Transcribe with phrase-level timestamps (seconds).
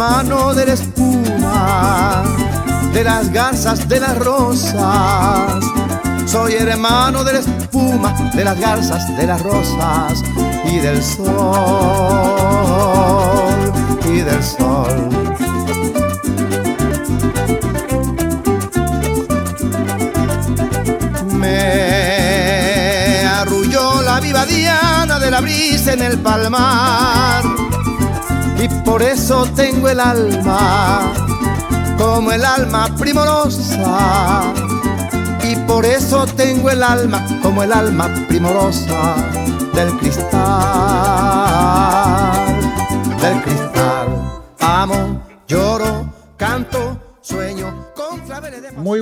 [0.00, 2.24] Hermano de la espuma,
[2.94, 5.62] de las garzas, de las rosas.
[6.24, 10.22] Soy hermano de la espuma, de las garzas, de las rosas
[10.64, 11.28] y del sol,
[14.06, 15.10] y del sol.
[21.34, 27.59] Me arrulló la viva diana de la brisa en el palmar
[28.60, 31.12] y por eso tengo el alma
[31.96, 34.42] como el alma primorosa
[35.42, 39.16] y por eso tengo el alma como el alma primorosa
[39.74, 40.30] del cristal,
[43.20, 43.59] del cristal.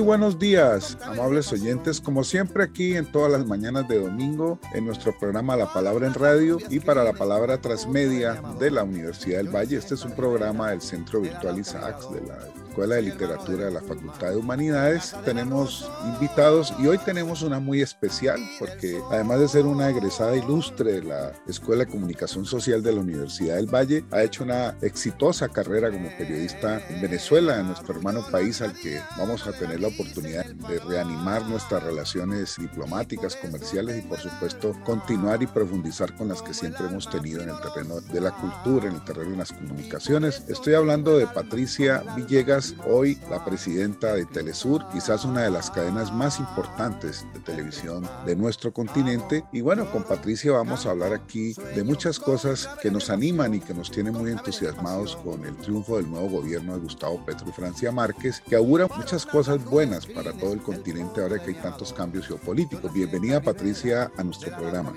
[0.09, 5.15] Buenos días, amables oyentes, como siempre aquí en todas las mañanas de domingo en nuestro
[5.15, 9.77] programa La Palabra en Radio y para la Palabra Transmedia de la Universidad del Valle.
[9.77, 13.81] Este es un programa del Centro Virtual Isaacs de la Escuela de Literatura de la
[13.81, 15.15] Facultad de Humanidades.
[15.25, 20.93] Tenemos invitados y hoy tenemos una muy especial porque además de ser una egresada ilustre
[20.93, 25.49] de la Escuela de Comunicación Social de la Universidad del Valle, ha hecho una exitosa
[25.49, 29.87] carrera como periodista en Venezuela, en nuestro hermano país al que vamos a tener la
[29.87, 36.43] oportunidad de reanimar nuestras relaciones diplomáticas, comerciales y por supuesto continuar y profundizar con las
[36.43, 39.51] que siempre hemos tenido en el terreno de la cultura, en el terreno de las
[39.51, 40.43] comunicaciones.
[40.47, 46.11] Estoy hablando de Patricia Villegas, hoy la presidenta de Telesur, quizás una de las cadenas
[46.11, 49.43] más importantes de televisión de nuestro continente.
[49.51, 53.59] Y bueno, con Patricia vamos a hablar aquí de muchas cosas que nos animan y
[53.59, 57.51] que nos tienen muy entusiasmados con el triunfo del nuevo gobierno de Gustavo Petro y
[57.51, 61.93] Francia Márquez, que augura muchas cosas buenas para todo el continente ahora que hay tantos
[61.93, 62.91] cambios geopolíticos.
[62.91, 64.93] Bienvenida Patricia a nuestro programa.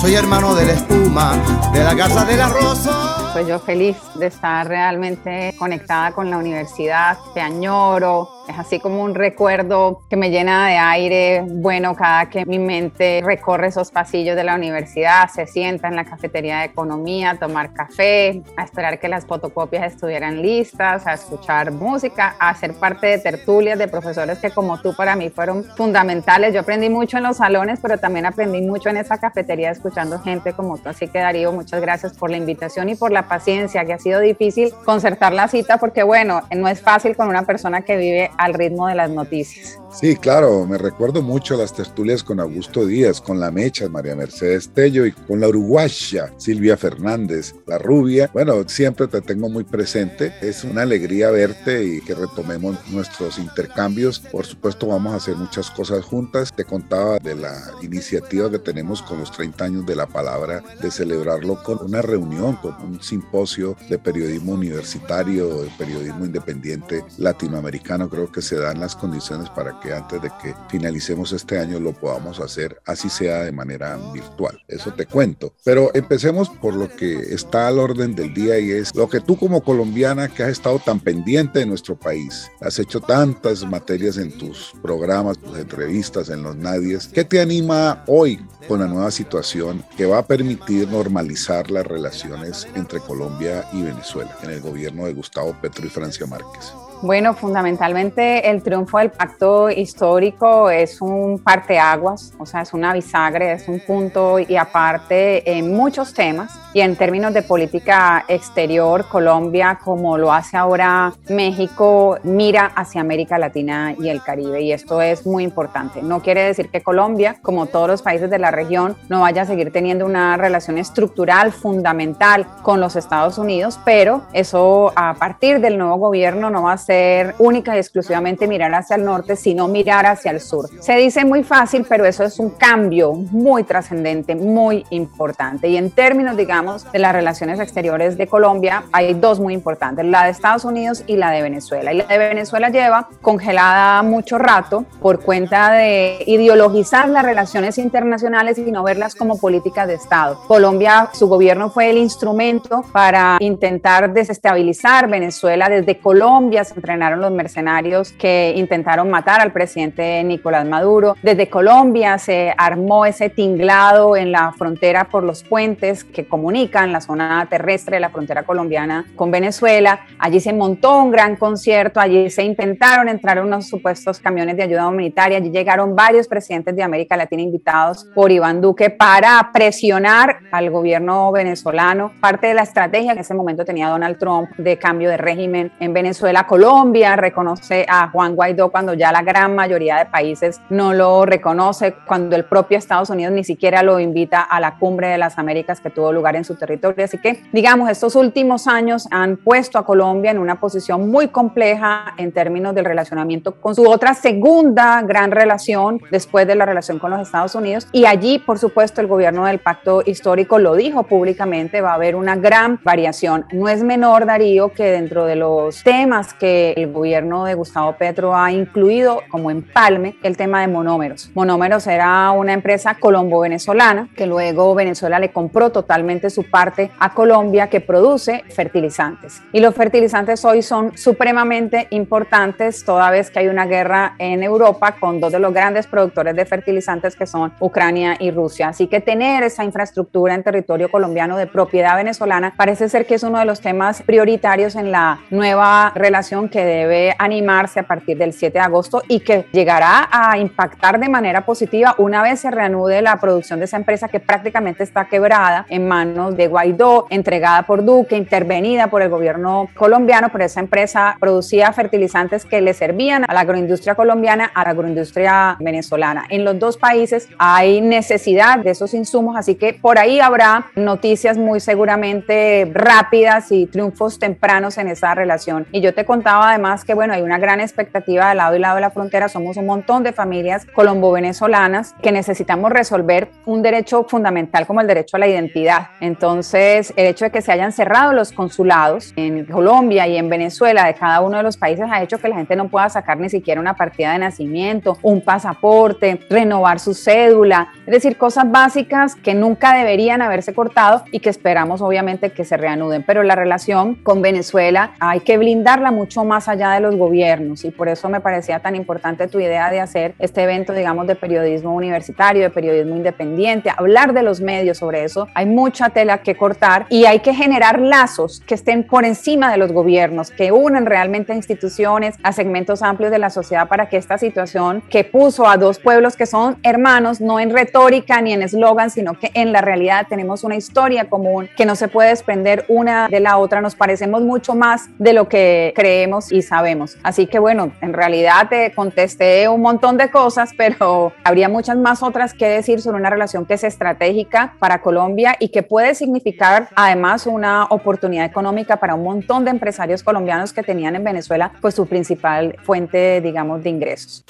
[0.00, 1.36] Soy hermano de la espuma,
[1.72, 3.30] de la casa de la rosa.
[3.32, 9.02] Pues yo feliz de estar realmente conectada con la universidad, te añoro, es así como
[9.02, 14.36] un recuerdo que me llena de aire bueno cada que mi mente recorre esos pasillos
[14.36, 18.98] de la universidad, se sienta en la cafetería de economía a tomar café, a esperar
[18.98, 24.38] que las fotocopias estuvieran listas, a escuchar música, a ser parte de tertulias de profesores
[24.38, 26.52] que como tú para mí fueron fundamentales.
[26.52, 30.52] Yo aprendí mucho en los salones, pero también aprendí mucho en esa cafetería escuchando gente
[30.52, 30.88] como tú.
[30.88, 34.20] Así que Darío, muchas gracias por la invitación y por la paciencia, que ha sido
[34.20, 38.54] difícil concertar la cita porque bueno, no es fácil con una persona que vive al
[38.54, 39.78] ritmo de las noticias.
[39.92, 44.70] Sí, claro, me recuerdo mucho las tertulias con Augusto Díaz, con la Mecha, María Mercedes
[44.72, 48.30] Tello y con la uruguaya Silvia Fernández, la rubia.
[48.32, 50.32] Bueno, siempre te tengo muy presente.
[50.40, 54.20] Es una alegría verte y que retomemos nuestros intercambios.
[54.20, 56.52] Por supuesto, vamos a hacer muchas cosas juntas.
[56.54, 60.90] Te contaba de la iniciativa que tenemos con los 30 años de la palabra, de
[60.90, 68.08] celebrarlo con una reunión, con un simposio de periodismo universitario, de periodismo independiente latinoamericano.
[68.08, 71.92] Creo que se dan las condiciones para que antes de que finalicemos este año lo
[71.92, 74.62] podamos hacer, así sea de manera virtual.
[74.68, 75.54] Eso te cuento.
[75.64, 79.36] Pero empecemos por lo que está al orden del día y es lo que tú
[79.36, 84.36] como colombiana que has estado tan pendiente de nuestro país, has hecho tantas materias en
[84.36, 89.84] tus programas, tus entrevistas, en los nadies, ¿qué te anima hoy con la nueva situación
[89.96, 95.14] que va a permitir normalizar las relaciones entre Colombia y Venezuela en el gobierno de
[95.14, 96.72] Gustavo Petro y Francia Márquez?
[97.02, 103.54] Bueno, fundamentalmente el triunfo del pacto histórico es un parteaguas, o sea, es una bisagra,
[103.54, 106.56] es un punto y aparte en muchos temas.
[106.74, 113.36] Y en términos de política exterior, Colombia, como lo hace ahora México, mira hacia América
[113.36, 114.62] Latina y el Caribe.
[114.62, 116.02] Y esto es muy importante.
[116.02, 119.44] No quiere decir que Colombia, como todos los países de la región, no vaya a
[119.44, 125.76] seguir teniendo una relación estructural fundamental con los Estados Unidos, pero eso a partir del
[125.76, 129.66] nuevo gobierno no va a ser ser única y exclusivamente mirar hacia el norte, sino
[129.66, 130.68] mirar hacia el sur.
[130.80, 135.68] Se dice muy fácil, pero eso es un cambio muy trascendente, muy importante.
[135.68, 140.24] Y en términos, digamos, de las relaciones exteriores de Colombia, hay dos muy importantes, la
[140.24, 141.92] de Estados Unidos y la de Venezuela.
[141.92, 148.58] Y la de Venezuela lleva congelada mucho rato por cuenta de ideologizar las relaciones internacionales
[148.58, 150.38] y no verlas como políticas de Estado.
[150.46, 155.68] Colombia, su gobierno fue el instrumento para intentar desestabilizar Venezuela.
[155.68, 161.14] Desde Colombia entrenaron los mercenarios que intentaron matar al presidente Nicolás Maduro.
[161.22, 167.00] Desde Colombia se armó ese tinglado en la frontera por los puentes que comunican la
[167.00, 170.00] zona terrestre de la frontera colombiana con Venezuela.
[170.18, 174.88] Allí se montó un gran concierto, allí se intentaron entrar unos supuestos camiones de ayuda
[174.88, 180.68] humanitaria, allí llegaron varios presidentes de América Latina invitados por Iván Duque para presionar al
[180.70, 182.10] gobierno venezolano.
[182.20, 185.70] Parte de la estrategia que en ese momento tenía Donald Trump de cambio de régimen
[185.78, 186.44] en Venezuela.
[186.44, 186.71] Colombia
[187.16, 192.36] reconoce a Juan Guaidó cuando ya la gran mayoría de países no lo reconoce, cuando
[192.36, 195.90] el propio Estados Unidos ni siquiera lo invita a la cumbre de las Américas que
[195.90, 197.04] tuvo lugar en su territorio.
[197.04, 202.14] Así que, digamos, estos últimos años han puesto a Colombia en una posición muy compleja
[202.16, 207.10] en términos del relacionamiento con su otra segunda gran relación después de la relación con
[207.10, 207.86] los Estados Unidos.
[207.92, 212.16] Y allí, por supuesto, el gobierno del pacto histórico lo dijo públicamente, va a haber
[212.16, 213.46] una gran variación.
[213.52, 218.34] No es menor, Darío, que dentro de los temas que el gobierno de Gustavo Petro
[218.36, 221.30] ha incluido como empalme, el tema de monómeros.
[221.34, 227.68] Monómeros era una empresa colombo-venezolana que luego Venezuela le compró totalmente su parte a Colombia
[227.68, 229.42] que produce fertilizantes.
[229.52, 234.96] Y los fertilizantes hoy son supremamente importantes toda vez que hay una guerra en Europa
[234.98, 238.68] con dos de los grandes productores de fertilizantes que son Ucrania y Rusia.
[238.68, 243.22] Así que tener esa infraestructura en territorio colombiano de propiedad venezolana parece ser que es
[243.22, 248.32] uno de los temas prioritarios en la nueva relación que debe animarse a partir del
[248.32, 253.02] 7 de agosto y que llegará a impactar de manera positiva una vez se reanude
[253.02, 257.84] la producción de esa empresa que prácticamente está quebrada en manos de Guaidó, entregada por
[257.84, 263.34] Duque, intervenida por el gobierno colombiano, pero esa empresa producía fertilizantes que le servían a
[263.34, 266.24] la agroindustria colombiana, a la agroindustria venezolana.
[266.28, 271.38] En los dos países hay necesidad de esos insumos, así que por ahí habrá noticias
[271.38, 275.66] muy seguramente rápidas y triunfos tempranos en esa relación.
[275.72, 278.76] Y yo te contaba además que, bueno, hay una gran expectativa de lado y lado
[278.76, 279.28] de la frontera.
[279.28, 285.16] Somos un montón de familias colombo-venezolanas que necesitamos resolver un derecho fundamental como el derecho
[285.16, 285.88] a la identidad.
[286.00, 290.86] Entonces, el hecho de que se hayan cerrado los consulados en Colombia y en Venezuela
[290.86, 293.28] de cada uno de los países ha hecho que la gente no pueda sacar ni
[293.28, 299.34] siquiera una partida de nacimiento, un pasaporte, renovar su cédula, es decir, cosas básicas que
[299.34, 303.02] nunca deberían haberse cortado y que esperamos obviamente que se reanuden.
[303.06, 307.70] Pero la relación con Venezuela hay que blindarla mucho más allá de los gobiernos y
[307.70, 311.74] por eso me parecía tan importante tu idea de hacer este evento, digamos, de periodismo
[311.74, 315.28] universitario, de periodismo independiente, hablar de los medios sobre eso.
[315.34, 319.56] Hay mucha tela que cortar y hay que generar lazos que estén por encima de
[319.56, 323.96] los gobiernos, que unan realmente a instituciones, a segmentos amplios de la sociedad para que
[323.96, 328.42] esta situación que puso a dos pueblos que son hermanos, no en retórica ni en
[328.42, 332.64] eslogan, sino que en la realidad tenemos una historia común que no se puede desprender
[332.68, 336.96] una de la otra, nos parecemos mucho más de lo que creemos y sabemos.
[337.02, 342.02] Así que bueno, en realidad te contesté un montón de cosas, pero habría muchas más
[342.02, 346.68] otras que decir sobre una relación que es estratégica para Colombia y que puede significar
[346.74, 351.74] además una oportunidad económica para un montón de empresarios colombianos que tenían en Venezuela pues
[351.74, 354.24] su principal fuente, digamos, de ingresos.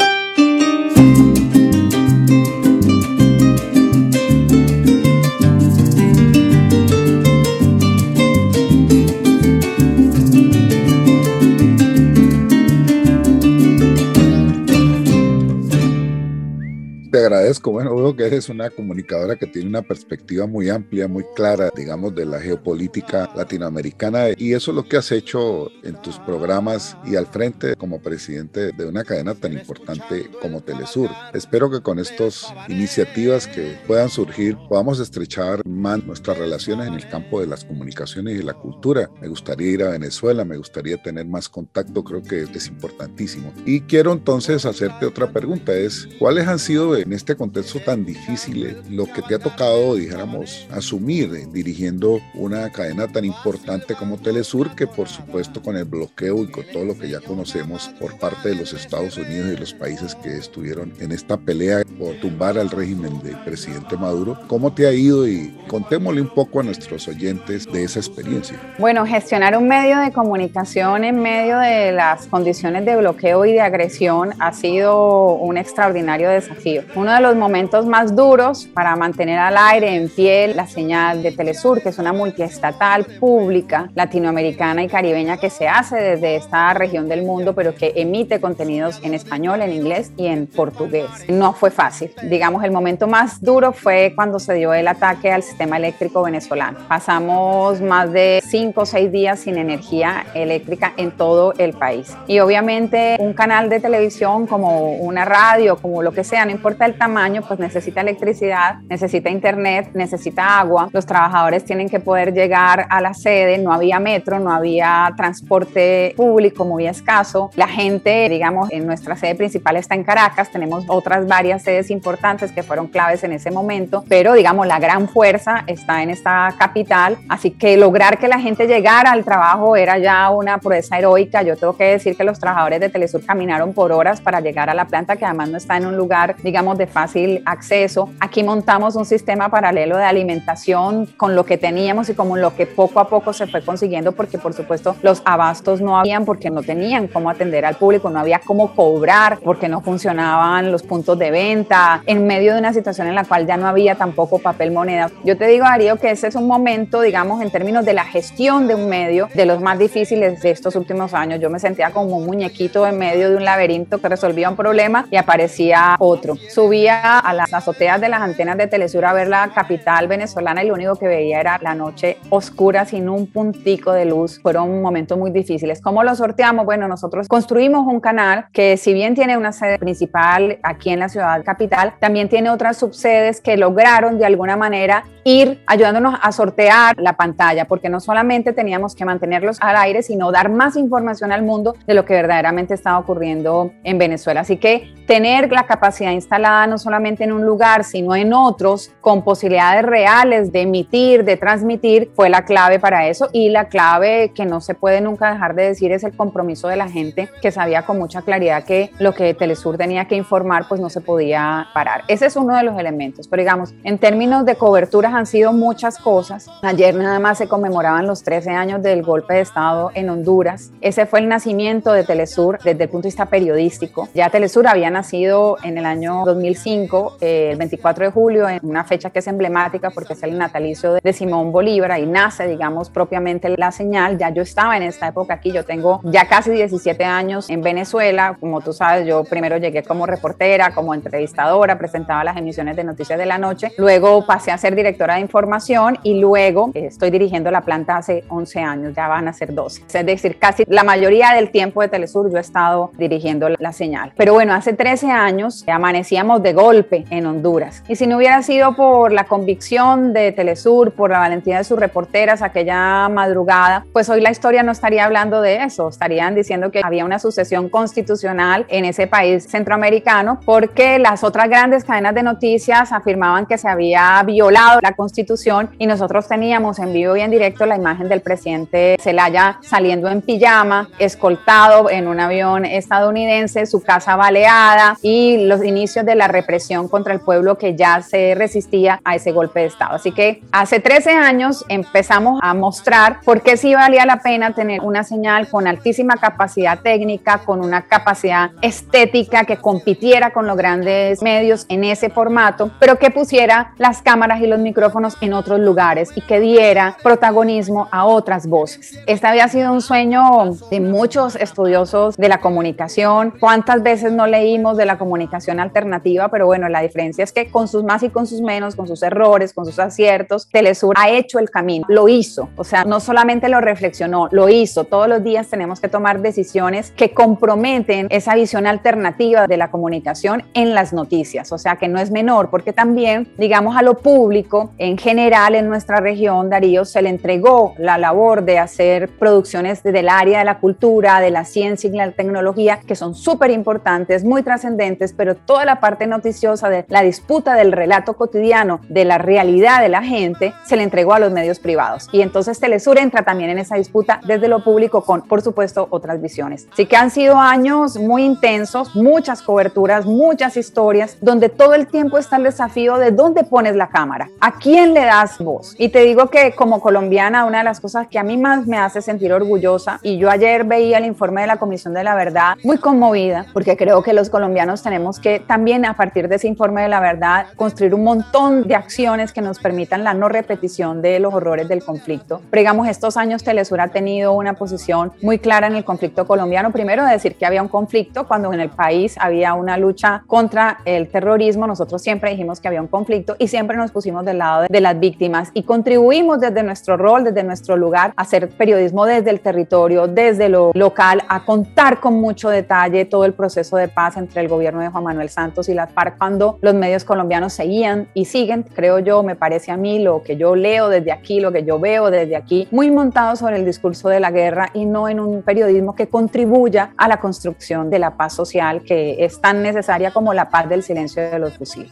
[17.52, 21.70] es Bueno, veo que eres una comunicadora que tiene una perspectiva muy amplia, muy clara,
[21.74, 24.26] digamos, de la geopolítica latinoamericana.
[24.36, 28.72] Y eso es lo que has hecho en tus programas y al frente como presidente
[28.72, 31.08] de una cadena tan importante como Telesur.
[31.32, 37.08] Espero que con estas iniciativas que puedan surgir podamos estrechar más nuestras relaciones en el
[37.08, 39.08] campo de las comunicaciones y la cultura.
[39.22, 43.50] Me gustaría ir a Venezuela, me gustaría tener más contacto, creo que es importantísimo.
[43.64, 48.66] Y quiero entonces hacerte otra pregunta, es ¿cuáles han sido en este contexto tan difícil,
[48.66, 54.18] eh, lo que te ha tocado, dijéramos, asumir eh, dirigiendo una cadena tan importante como
[54.18, 58.18] Telesur, que por supuesto con el bloqueo y con todo lo que ya conocemos por
[58.18, 62.58] parte de los Estados Unidos y los países que estuvieron en esta pelea por tumbar
[62.58, 67.08] al régimen del presidente Maduro, ¿cómo te ha ido y Contémosle un poco a nuestros
[67.08, 68.58] oyentes de esa experiencia.
[68.78, 73.62] Bueno, gestionar un medio de comunicación en medio de las condiciones de bloqueo y de
[73.62, 76.82] agresión ha sido un extraordinario desafío.
[76.94, 77.51] Uno de los momentos
[77.86, 82.12] más duros para mantener al aire en pie la señal de Telesur, que es una
[82.12, 87.92] multiestatal pública latinoamericana y caribeña que se hace desde esta región del mundo, pero que
[87.96, 91.10] emite contenidos en español, en inglés y en portugués.
[91.28, 92.10] No fue fácil.
[92.22, 96.78] Digamos, el momento más duro fue cuando se dio el ataque al sistema eléctrico venezolano.
[96.88, 102.16] Pasamos más de cinco o seis días sin energía eléctrica en todo el país.
[102.26, 106.86] Y obviamente un canal de televisión como una radio, como lo que sea, no importa
[106.86, 110.88] el tamaño, pues necesita electricidad, necesita internet, necesita agua.
[110.92, 113.58] Los trabajadores tienen que poder llegar a la sede.
[113.58, 117.50] No había metro, no había transporte público muy escaso.
[117.56, 120.50] La gente, digamos, en nuestra sede principal está en Caracas.
[120.50, 125.08] Tenemos otras varias sedes importantes que fueron claves en ese momento, pero digamos, la gran
[125.08, 127.18] fuerza está en esta capital.
[127.28, 131.42] Así que lograr que la gente llegara al trabajo era ya una proeza heroica.
[131.42, 134.74] Yo tengo que decir que los trabajadores de Telesur caminaron por horas para llegar a
[134.74, 138.10] la planta, que además no está en un lugar, digamos, de fácil acceso.
[138.20, 142.66] Aquí montamos un sistema paralelo de alimentación con lo que teníamos y como lo que
[142.66, 146.62] poco a poco se fue consiguiendo, porque por supuesto los abastos no habían, porque no
[146.62, 151.30] tenían cómo atender al público, no había cómo cobrar, porque no funcionaban los puntos de
[151.30, 155.10] venta, en medio de una situación en la cual ya no había tampoco papel moneda.
[155.24, 158.66] Yo te digo, Darío, que ese es un momento, digamos, en términos de la gestión
[158.66, 161.40] de un medio, de los más difíciles de estos últimos años.
[161.40, 165.06] Yo me sentía como un muñequito en medio de un laberinto que resolvía un problema
[165.10, 166.36] y aparecía otro.
[166.48, 170.68] Subía a las azoteas de las antenas de Telesur a ver la capital venezolana y
[170.68, 174.40] lo único que veía era la noche oscura sin un puntico de luz.
[174.40, 175.80] Fueron momentos muy difíciles.
[175.80, 176.64] ¿Cómo lo sorteamos?
[176.64, 181.08] Bueno, nosotros construimos un canal que si bien tiene una sede principal aquí en la
[181.08, 186.96] ciudad capital, también tiene otras subsedes que lograron de alguna manera ir ayudándonos a sortear
[186.98, 191.42] la pantalla, porque no solamente teníamos que mantenerlos al aire, sino dar más información al
[191.42, 194.40] mundo de lo que verdaderamente estaba ocurriendo en Venezuela.
[194.40, 199.22] Así que tener la capacidad instalada no solamente en un lugar, sino en otros, con
[199.22, 204.46] posibilidades reales de emitir, de transmitir, fue la clave para eso y la clave que
[204.46, 207.84] no se puede nunca dejar de decir es el compromiso de la gente que sabía
[207.84, 212.04] con mucha claridad que lo que Telesur tenía que informar pues no se podía parar.
[212.08, 215.98] Ese es uno de los elementos, pero digamos, en términos de coberturas han sido muchas
[215.98, 216.46] cosas.
[216.62, 220.70] Ayer nada más se conmemoraban los 13 años del golpe de Estado en Honduras.
[220.80, 224.08] Ese fue el nacimiento de Telesur desde el punto de vista periodístico.
[224.14, 228.84] Ya Telesur había nacido en el año 2005, eh, el 24 de julio, en una
[228.84, 233.48] fecha que es emblemática porque es el natalicio de Simón Bolívar, y nace, digamos, propiamente
[233.56, 234.18] la señal.
[234.18, 238.36] Ya yo estaba en esta época aquí, yo tengo ya casi 17 años en Venezuela.
[238.38, 243.18] Como tú sabes, yo primero llegué como reportera, como entrevistadora, presentaba las emisiones de Noticias
[243.18, 243.72] de la Noche.
[243.78, 248.24] Luego pasé a ser directora de información y luego eh, estoy dirigiendo la planta hace
[248.28, 249.84] 11 años, ya van a ser 12.
[249.92, 254.12] Es decir, casi la mayoría del tiempo de Telesur yo he estado dirigiendo la señal.
[254.16, 257.82] Pero bueno, hace 13 años amanecíamos de golpe en Honduras.
[257.88, 261.78] Y si no hubiera sido por la convicción de Telesur, por la valentía de sus
[261.78, 266.80] reporteras aquella madrugada, pues hoy la historia no estaría hablando de eso, estarían diciendo que
[266.82, 272.92] había una sucesión constitucional en ese país centroamericano porque las otras grandes cadenas de noticias
[272.92, 277.66] afirmaban que se había violado la constitución y nosotros teníamos en vivo y en directo
[277.66, 284.16] la imagen del presidente Zelaya saliendo en pijama, escoltado en un avión estadounidense, su casa
[284.16, 289.14] baleada y los inicios de la represión contra el pueblo que ya se resistía a
[289.14, 289.94] ese golpe de Estado.
[289.94, 294.80] Así que hace 13 años empezamos a mostrar por qué sí valía la pena tener
[294.80, 301.22] una señal con altísima capacidad técnica, con una capacidad estética que compitiera con los grandes
[301.22, 306.10] medios en ese formato, pero que pusiera las cámaras y los micrófonos en otros lugares
[306.14, 308.98] y que diera protagonismo a otras voces.
[309.06, 310.22] Este había sido un sueño
[310.70, 313.34] de muchos estudiosos de la comunicación.
[313.38, 316.28] ¿Cuántas veces no leímos de la comunicación alternativa?
[316.28, 319.02] Pero bueno, la diferencia es que con sus más y con sus menos, con sus
[319.02, 322.48] errores, con sus aciertos, Telesur ha hecho el camino, lo hizo.
[322.56, 324.84] O sea, no solamente lo reflexionó, lo hizo.
[324.84, 330.44] Todos los días tenemos que tomar decisiones que comprometen esa visión alternativa de la comunicación
[330.54, 331.52] en las noticias.
[331.52, 335.68] O sea, que no es menor, porque también, digamos, a lo público en general en
[335.68, 340.58] nuestra región, Darío, se le entregó la labor de hacer producciones del área de la
[340.58, 345.64] cultura, de la ciencia y la tecnología, que son súper importantes, muy trascendentes, pero toda
[345.64, 350.52] la parte noticiosa de la disputa del relato cotidiano, de la realidad de la gente,
[350.66, 352.08] se le entregó a los medios privados.
[352.12, 356.20] Y entonces Telesur entra también en esa disputa desde lo público con, por supuesto, otras
[356.20, 356.68] visiones.
[356.72, 362.18] Así que han sido años muy intensos, muchas coberturas, muchas historias, donde todo el tiempo
[362.18, 365.74] está el desafío de dónde pones la cámara, a quién le das voz?
[365.78, 368.78] Y te digo que como colombiana, una de las cosas que a mí más me
[368.78, 372.56] hace sentir orgullosa, y yo ayer veía el informe de la Comisión de la Verdad
[372.62, 376.88] muy conmovida, porque creo que los colombianos tenemos que también a partir de informe de
[376.88, 381.34] la verdad construir un montón de acciones que nos permitan la no repetición de los
[381.34, 382.40] horrores del conflicto.
[382.50, 386.70] Pero digamos, estos años Telesur ha tenido una posición muy clara en el conflicto colombiano.
[386.70, 391.08] Primero, decir que había un conflicto cuando en el país había una lucha contra el
[391.08, 391.66] terrorismo.
[391.66, 394.98] Nosotros siempre dijimos que había un conflicto y siempre nos pusimos del lado de las
[394.98, 400.06] víctimas y contribuimos desde nuestro rol, desde nuestro lugar, a hacer periodismo desde el territorio,
[400.06, 404.48] desde lo local, a contar con mucho detalle todo el proceso de paz entre el
[404.48, 408.62] gobierno de Juan Manuel Santos y las FARC cuando los medios colombianos seguían y siguen,
[408.62, 411.80] creo yo, me parece a mí, lo que yo leo desde aquí, lo que yo
[411.80, 415.42] veo desde aquí, muy montado sobre el discurso de la guerra y no en un
[415.42, 420.32] periodismo que contribuya a la construcción de la paz social que es tan necesaria como
[420.32, 421.90] la paz del silencio de los fusiles.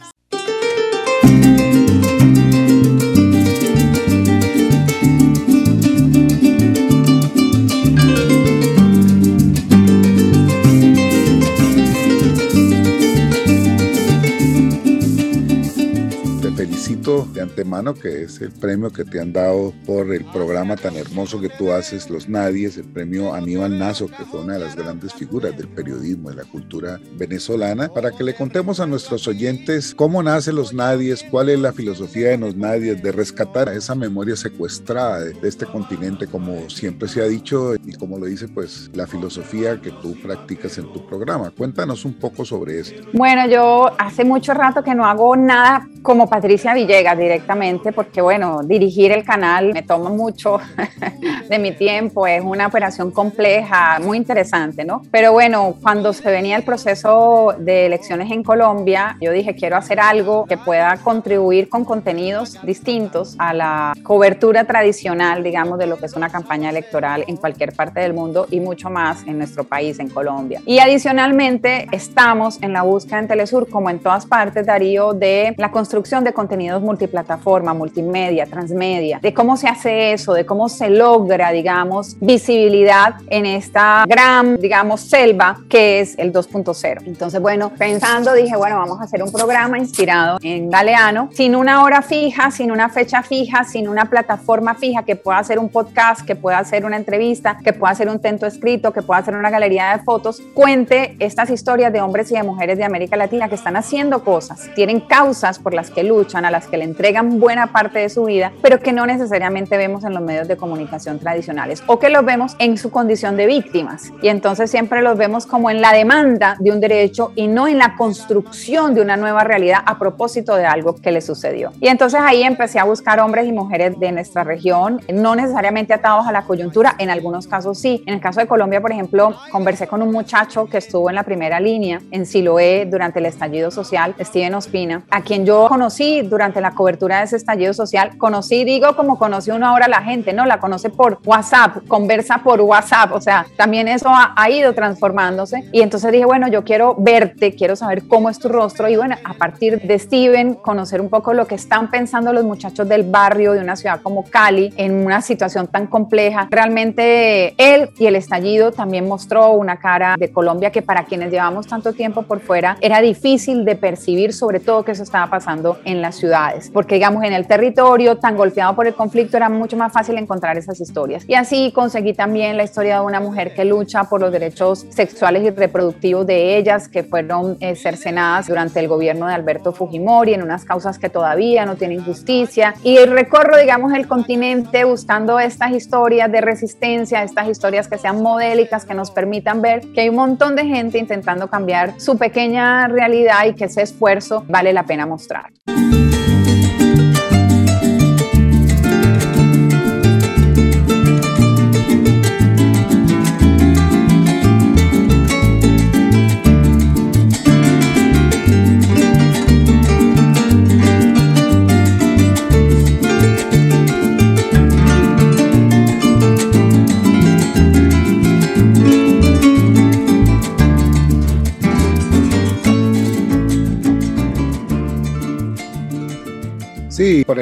[17.19, 21.41] De antemano que es el premio que te han dado por el programa tan hermoso
[21.41, 25.13] que tú haces, Los Nadies, el premio Aníbal Nazo, que fue una de las grandes
[25.13, 30.23] figuras del periodismo, de la cultura venezolana, para que le contemos a nuestros oyentes cómo
[30.23, 35.19] nace Los Nadies, cuál es la filosofía de Los Nadies, de rescatar esa memoria secuestrada
[35.19, 39.81] de, este continente, como siempre se ha dicho y como lo dice pues la filosofía
[39.81, 41.51] que tú practicas en tu programa.
[41.51, 43.01] Cuéntanos un poco sobre esto.
[43.13, 48.61] Bueno, yo hace mucho rato que no hago nada como Patricia Villa directamente porque, bueno,
[48.63, 50.59] dirigir el canal me toma mucho
[51.49, 55.01] de mi tiempo, es una operación compleja, muy interesante, ¿no?
[55.11, 59.99] Pero bueno, cuando se venía el proceso de elecciones en Colombia, yo dije, quiero hacer
[59.99, 66.05] algo que pueda contribuir con contenidos distintos a la cobertura tradicional, digamos, de lo que
[66.05, 69.99] es una campaña electoral en cualquier parte del mundo y mucho más en nuestro país,
[69.99, 70.61] en Colombia.
[70.65, 75.71] Y adicionalmente, estamos en la búsqueda en Telesur, como en todas partes, Darío, de la
[75.71, 81.51] construcción de contenidos multiplataforma, multimedia, transmedia, de cómo se hace eso, de cómo se logra,
[81.51, 87.03] digamos, visibilidad en esta gran, digamos, selva que es el 2.0.
[87.05, 91.83] Entonces, bueno, pensando, dije, bueno, vamos a hacer un programa inspirado en Galeano, sin una
[91.83, 96.25] hora fija, sin una fecha fija, sin una plataforma fija que pueda hacer un podcast,
[96.25, 99.49] que pueda hacer una entrevista, que pueda hacer un tento escrito, que pueda hacer una
[99.49, 103.55] galería de fotos, cuente estas historias de hombres y de mujeres de América Latina que
[103.55, 107.67] están haciendo cosas, tienen causas por las que luchan, a las que le entregan buena
[107.67, 111.83] parte de su vida, pero que no necesariamente vemos en los medios de comunicación tradicionales
[111.85, 114.11] o que los vemos en su condición de víctimas.
[114.21, 117.77] Y entonces siempre los vemos como en la demanda de un derecho y no en
[117.77, 121.73] la construcción de una nueva realidad a propósito de algo que le sucedió.
[121.81, 126.25] Y entonces ahí empecé a buscar hombres y mujeres de nuestra región, no necesariamente atados
[126.25, 128.03] a la coyuntura, en algunos casos sí.
[128.07, 131.23] En el caso de Colombia, por ejemplo, conversé con un muchacho que estuvo en la
[131.23, 136.60] primera línea en Siloé durante el estallido social, Steven Ospina, a quien yo conocí durante
[136.61, 140.45] la cobertura de ese estallido social, conocí, digo, como conoce uno ahora la gente, ¿no?
[140.45, 145.69] La conoce por WhatsApp, conversa por WhatsApp, o sea, también eso ha, ha ido transformándose.
[145.71, 148.87] Y entonces dije, bueno, yo quiero verte, quiero saber cómo es tu rostro.
[148.87, 152.87] Y bueno, a partir de Steven, conocer un poco lo que están pensando los muchachos
[152.87, 156.47] del barrio de una ciudad como Cali en una situación tan compleja.
[156.49, 161.67] Realmente él y el estallido también mostró una cara de Colombia que para quienes llevamos
[161.67, 166.01] tanto tiempo por fuera era difícil de percibir, sobre todo que eso estaba pasando en
[166.01, 166.17] las
[166.51, 170.17] ciudades porque digamos en el territorio tan golpeado por el conflicto era mucho más fácil
[170.17, 171.23] encontrar esas historias.
[171.27, 175.43] Y así conseguí también la historia de una mujer que lucha por los derechos sexuales
[175.43, 180.43] y reproductivos de ellas, que fueron eh, cercenadas durante el gobierno de Alberto Fujimori en
[180.43, 182.73] unas causas que todavía no tienen justicia.
[182.83, 188.85] Y recorro, digamos, el continente buscando estas historias de resistencia, estas historias que sean modélicas,
[188.85, 193.45] que nos permitan ver que hay un montón de gente intentando cambiar su pequeña realidad
[193.47, 195.51] y que ese esfuerzo vale la pena mostrar.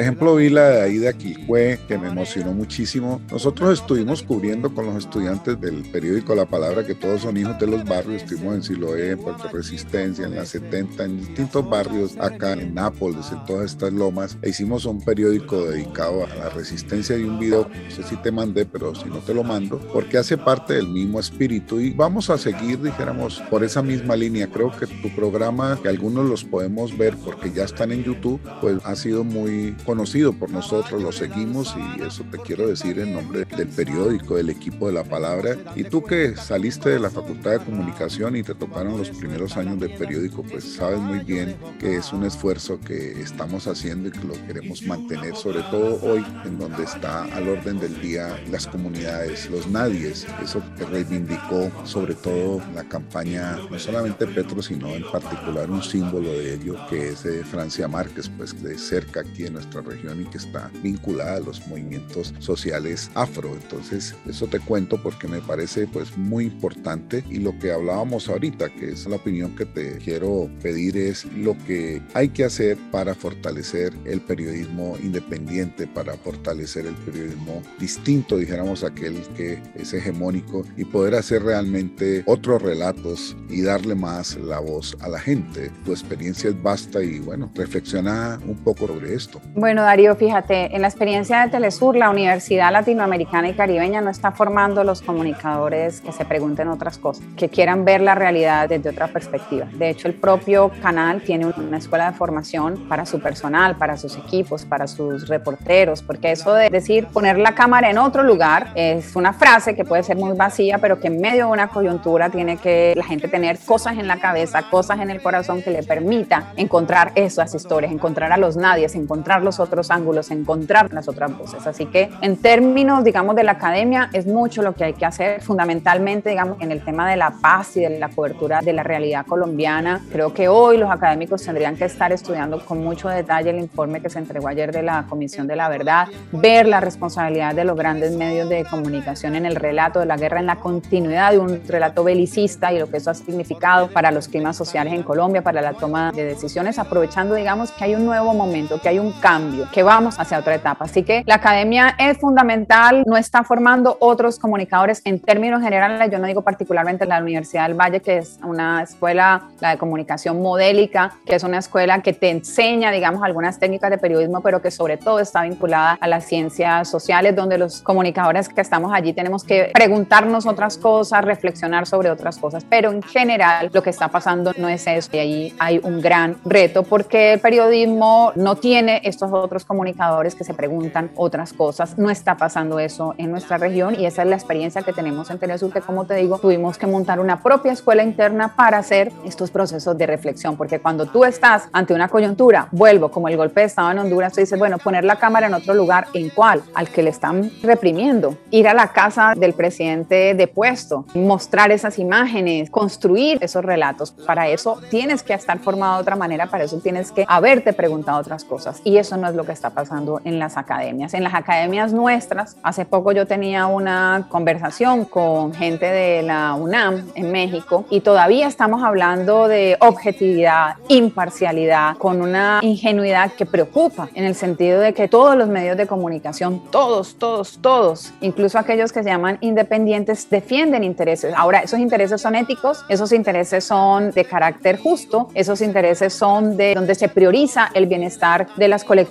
[0.00, 3.20] Ejemplo, vi la de ahí de Aquilcue, que me emocionó muchísimo.
[3.30, 7.66] Nosotros estuvimos cubriendo con los estudiantes del periódico La Palabra, que todos son hijos de
[7.66, 8.22] los barrios.
[8.22, 13.30] Estuvimos en Siloé, en Puerto Resistencia, en la 70, en distintos barrios, acá en Nápoles,
[13.32, 14.38] en todas estas lomas.
[14.42, 18.30] E hicimos un periódico dedicado a la resistencia y un video, no sé si te
[18.30, 21.80] mandé, pero si no te lo mando, porque hace parte del mismo espíritu.
[21.80, 24.46] Y vamos a seguir, dijéramos, por esa misma línea.
[24.48, 28.78] Creo que tu programa, que algunos los podemos ver porque ya están en YouTube, pues
[28.84, 33.44] ha sido muy conocido por nosotros, lo seguimos y eso te quiero decir en nombre
[33.44, 35.56] del periódico, del equipo de la palabra.
[35.74, 39.80] Y tú que saliste de la Facultad de Comunicación y te tocaron los primeros años
[39.80, 44.22] del periódico, pues sabes muy bien que es un esfuerzo que estamos haciendo y que
[44.24, 49.50] lo queremos mantener, sobre todo hoy, en donde está al orden del día las comunidades,
[49.50, 55.68] los nadies, eso que reivindicó sobre todo la campaña, no solamente Petro, sino en particular
[55.68, 59.79] un símbolo de ello, que es de Francia Márquez, pues de cerca aquí en nuestra
[59.80, 63.54] región y que está vinculada a los movimientos sociales afro.
[63.54, 68.68] Entonces, eso te cuento porque me parece pues muy importante y lo que hablábamos ahorita,
[68.70, 73.14] que es la opinión que te quiero pedir, es lo que hay que hacer para
[73.14, 80.84] fortalecer el periodismo independiente, para fortalecer el periodismo distinto, dijéramos, aquel que es hegemónico y
[80.84, 85.70] poder hacer realmente otros relatos y darle más la voz a la gente.
[85.84, 89.40] Tu experiencia es vasta y bueno, reflexiona un poco sobre esto.
[89.54, 94.32] Bueno, Darío, fíjate, en la experiencia de Telesur, la Universidad Latinoamericana y Caribeña no está
[94.32, 99.08] formando los comunicadores que se pregunten otras cosas, que quieran ver la realidad desde otra
[99.08, 99.66] perspectiva.
[99.72, 104.16] De hecho, el propio canal tiene una escuela de formación para su personal, para sus
[104.16, 109.14] equipos, para sus reporteros, porque eso de decir poner la cámara en otro lugar es
[109.14, 112.56] una frase que puede ser muy vacía, pero que en medio de una coyuntura tiene
[112.56, 116.52] que la gente tener cosas en la cabeza, cosas en el corazón que le permita
[116.56, 121.66] encontrar esas historias, encontrar a los nadies, encontrar los otros ángulos, encontrar las otras voces.
[121.66, 125.42] Así que en términos, digamos, de la academia, es mucho lo que hay que hacer,
[125.42, 129.26] fundamentalmente, digamos, en el tema de la paz y de la cobertura de la realidad
[129.26, 130.00] colombiana.
[130.10, 134.10] Creo que hoy los académicos tendrían que estar estudiando con mucho detalle el informe que
[134.10, 138.12] se entregó ayer de la Comisión de la Verdad, ver la responsabilidad de los grandes
[138.12, 142.04] medios de comunicación en el relato de la guerra, en la continuidad de un relato
[142.04, 145.72] belicista y lo que eso ha significado para los climas sociales en Colombia, para la
[145.72, 149.82] toma de decisiones, aprovechando, digamos, que hay un nuevo momento, que hay un cambio, que
[149.82, 150.84] vamos hacia otra etapa.
[150.84, 156.18] Así que la academia es fundamental, no está formando otros comunicadores en términos generales, yo
[156.18, 161.14] no digo particularmente la Universidad del Valle, que es una escuela, la de comunicación modélica,
[161.24, 164.96] que es una escuela que te enseña, digamos, algunas técnicas de periodismo, pero que sobre
[164.96, 169.70] todo está vinculada a las ciencias sociales, donde los comunicadores que estamos allí tenemos que
[169.72, 174.68] preguntarnos otras cosas, reflexionar sobre otras cosas, pero en general lo que está pasando no
[174.68, 179.64] es eso y ahí hay un gran reto porque el periodismo no tiene estos otros
[179.64, 184.22] comunicadores que se preguntan otras cosas, no está pasando eso en nuestra región y esa
[184.22, 187.42] es la experiencia que tenemos en Telesur, que como te digo, tuvimos que montar una
[187.42, 192.08] propia escuela interna para hacer estos procesos de reflexión, porque cuando tú estás ante una
[192.08, 195.46] coyuntura, vuelvo, como el golpe de Estado en Honduras, tú dices, bueno, poner la cámara
[195.46, 196.62] en otro lugar, ¿en cuál?
[196.74, 202.70] Al que le están reprimiendo, ir a la casa del presidente depuesto, mostrar esas imágenes,
[202.70, 204.12] construir esos relatos.
[204.12, 208.20] Para eso tienes que estar formado de otra manera, para eso tienes que haberte preguntado
[208.20, 208.80] otras cosas.
[208.84, 211.14] Y eso es lo que está pasando en las academias.
[211.14, 217.06] En las academias nuestras, hace poco yo tenía una conversación con gente de la UNAM
[217.14, 224.24] en México y todavía estamos hablando de objetividad, imparcialidad, con una ingenuidad que preocupa en
[224.24, 229.02] el sentido de que todos los medios de comunicación, todos, todos, todos, incluso aquellos que
[229.02, 231.34] se llaman independientes, defienden intereses.
[231.36, 236.74] Ahora, esos intereses son éticos, esos intereses son de carácter justo, esos intereses son de
[236.74, 239.09] donde se prioriza el bienestar de las colectividades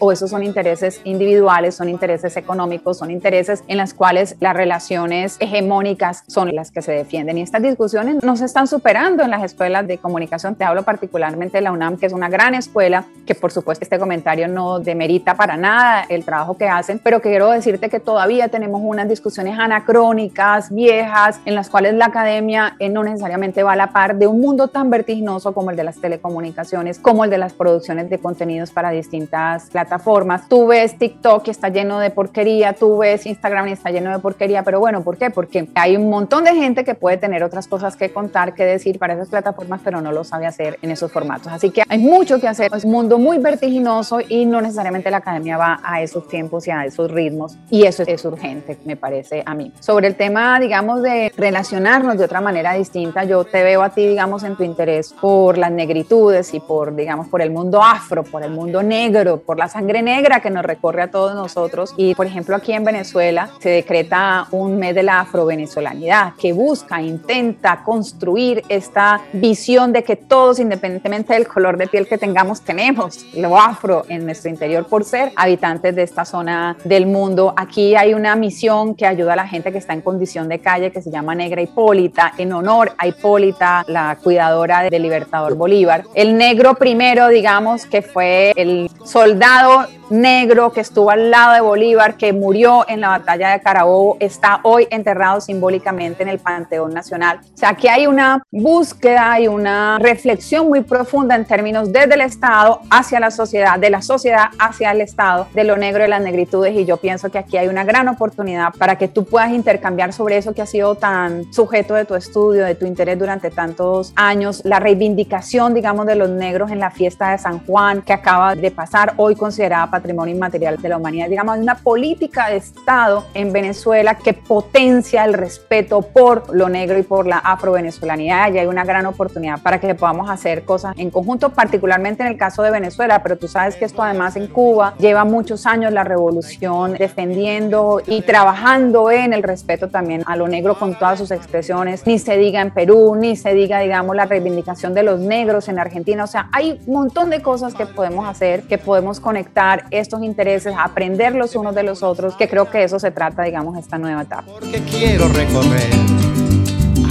[0.00, 5.36] o esos son intereses individuales, son intereses económicos, son intereses en las cuales las relaciones
[5.40, 7.38] hegemónicas son las que se defienden.
[7.38, 10.54] Y estas discusiones no se están superando en las escuelas de comunicación.
[10.54, 13.98] Te hablo particularmente de la UNAM, que es una gran escuela, que por supuesto este
[13.98, 18.80] comentario no demerita para nada el trabajo que hacen, pero quiero decirte que todavía tenemos
[18.84, 23.92] unas discusiones anacrónicas, viejas, en las cuales la academia eh, no necesariamente va a la
[23.92, 27.52] par de un mundo tan vertiginoso como el de las telecomunicaciones, como el de las
[27.52, 30.48] producciones de contenidos para distintas plataformas.
[30.48, 34.18] Tú ves TikTok y está lleno de porquería, tú ves Instagram y está lleno de
[34.18, 35.30] porquería, pero bueno, ¿por qué?
[35.30, 38.98] Porque hay un montón de gente que puede tener otras cosas que contar, que decir
[38.98, 41.48] para esas plataformas, pero no lo sabe hacer en esos formatos.
[41.52, 45.18] Así que hay mucho que hacer, es un mundo muy vertiginoso y no necesariamente la
[45.18, 49.42] academia va a esos tiempos y a esos ritmos y eso es urgente, me parece
[49.44, 49.72] a mí.
[49.80, 54.06] Sobre el tema, digamos, de relacionarnos de otra manera distinta, yo te veo a ti,
[54.06, 58.42] digamos, en tu interés por las negritudes y por, digamos, por el mundo afro, por
[58.42, 61.94] el mundo negro negro, por la sangre negra que nos recorre a todos nosotros.
[61.96, 67.02] Y por ejemplo aquí en Venezuela se decreta un mes de la afrovenezolanidad que busca,
[67.02, 73.26] intenta construir esta visión de que todos, independientemente del color de piel que tengamos, tenemos
[73.34, 77.52] lo afro en nuestro interior por ser habitantes de esta zona del mundo.
[77.56, 80.92] Aquí hay una misión que ayuda a la gente que está en condición de calle
[80.92, 86.04] que se llama Negra Hipólita, en honor a Hipólita, la cuidadora del Libertador Bolívar.
[86.14, 92.16] El negro primero, digamos, que fue el soldado negro que estuvo al lado de Bolívar,
[92.16, 97.40] que murió en la batalla de Carabobo, está hoy enterrado simbólicamente en el Panteón Nacional.
[97.54, 102.20] O sea, aquí hay una búsqueda y una reflexión muy profunda en términos desde el
[102.22, 106.22] Estado hacia la sociedad, de la sociedad hacia el Estado, de lo negro y las
[106.22, 106.74] negritudes.
[106.74, 110.36] Y yo pienso que aquí hay una gran oportunidad para que tú puedas intercambiar sobre
[110.36, 114.62] eso que ha sido tan sujeto de tu estudio, de tu interés durante tantos años,
[114.64, 118.70] la reivindicación, digamos, de los negros en la fiesta de San Juan que acaba de
[118.70, 121.28] pasar, hoy considerada patrimonio inmaterial de la humanidad.
[121.28, 127.02] Digamos, una política de Estado en Venezuela que potencia el respeto por lo negro y
[127.02, 128.52] por la afro-venezolanidad.
[128.52, 132.38] Y hay una gran oportunidad para que podamos hacer cosas en conjunto, particularmente en el
[132.38, 136.04] caso de Venezuela, pero tú sabes que esto además en Cuba lleva muchos años la
[136.04, 142.06] revolución defendiendo y trabajando en el respeto también a lo negro con todas sus expresiones.
[142.06, 145.78] Ni se diga en Perú, ni se diga, digamos, la reivindicación de los negros en
[145.78, 146.24] Argentina.
[146.24, 150.74] O sea, hay un montón de cosas que podemos hacer, que podemos conectar estos intereses,
[150.78, 154.22] aprender los unos de los otros, que creo que eso se trata, digamos, esta nueva
[154.22, 154.44] etapa.
[154.46, 155.90] Porque quiero recorrer,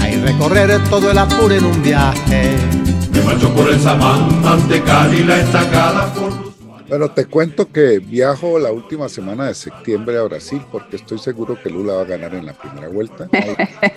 [0.02, 2.56] hay recorrer todo el apuro en un viaje.
[3.12, 6.49] Me marcho por el Samán, de Cali, la estacada por
[6.90, 11.58] pero te cuento que viajo la última semana de septiembre a Brasil porque estoy seguro
[11.62, 13.30] que Lula va a ganar en la primera vuelta.